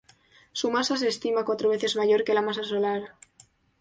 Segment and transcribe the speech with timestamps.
[0.51, 3.13] Su masa se estima cuatro veces mayor que la masa solar.